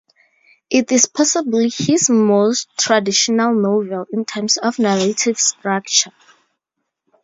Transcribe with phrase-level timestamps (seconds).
[0.71, 6.09] It is possibly his most traditional novel in terms of narrative structure.